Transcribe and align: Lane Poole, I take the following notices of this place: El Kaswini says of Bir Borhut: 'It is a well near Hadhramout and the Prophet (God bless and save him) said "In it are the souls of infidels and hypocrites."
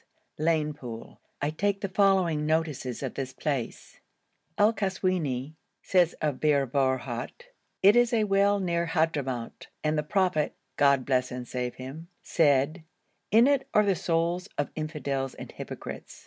Lane 0.39 0.73
Poole, 0.73 1.19
I 1.43 1.51
take 1.51 1.81
the 1.81 1.87
following 1.87 2.47
notices 2.47 3.03
of 3.03 3.13
this 3.13 3.33
place: 3.33 3.99
El 4.57 4.73
Kaswini 4.73 5.53
says 5.83 6.13
of 6.13 6.39
Bir 6.39 6.65
Borhut: 6.65 7.49
'It 7.83 7.95
is 7.95 8.11
a 8.11 8.23
well 8.23 8.59
near 8.59 8.87
Hadhramout 8.87 9.67
and 9.83 9.99
the 9.99 10.01
Prophet 10.01 10.55
(God 10.75 11.05
bless 11.05 11.31
and 11.31 11.47
save 11.47 11.75
him) 11.75 12.07
said 12.23 12.83
"In 13.29 13.45
it 13.45 13.67
are 13.75 13.85
the 13.85 13.95
souls 13.95 14.49
of 14.57 14.71
infidels 14.75 15.35
and 15.35 15.51
hypocrites." 15.51 16.19